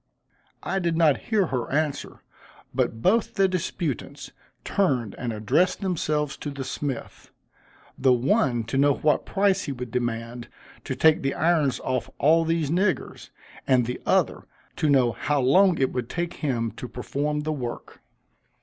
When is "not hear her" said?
0.97-1.71